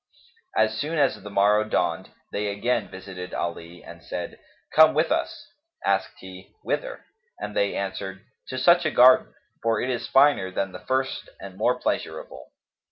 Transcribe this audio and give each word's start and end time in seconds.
As 0.57 0.79
soon 0.79 0.97
as 0.97 1.21
the 1.21 1.29
morrow 1.29 1.63
dawned, 1.63 2.09
they 2.31 2.47
again 2.47 2.89
visited 2.89 3.35
Ali 3.35 3.83
and 3.83 4.01
said, 4.03 4.39
"Come 4.73 4.95
with 4.95 5.11
us." 5.11 5.45
Asked 5.85 6.17
he, 6.21 6.55
"Whither?"; 6.63 7.05
and 7.37 7.55
they 7.55 7.75
answered, 7.75 8.25
"To 8.47 8.57
such 8.57 8.83
a 8.83 8.89
garden; 8.89 9.35
for 9.61 9.79
it 9.79 9.91
is 9.91 10.07
finer 10.07 10.49
than 10.49 10.71
the 10.71 10.79
first 10.79 11.29
and 11.39 11.55
more 11.55 11.79
pleasurable." 11.79 12.51